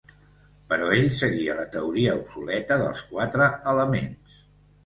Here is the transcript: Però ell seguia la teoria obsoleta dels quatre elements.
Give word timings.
Però 0.71 0.87
ell 0.99 1.09
seguia 1.17 1.57
la 1.59 1.67
teoria 1.75 2.15
obsoleta 2.21 2.81
dels 2.85 3.07
quatre 3.13 3.51
elements. 3.75 4.43